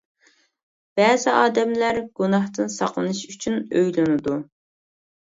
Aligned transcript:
بەزى 0.99 1.33
ئادەملەر 1.41 1.99
گۇناھتىن 2.21 2.71
ساقلىنىش 2.77 3.19
ئۈچۈن 3.33 3.59
ئۆيلىنىدۇ. 3.83 4.39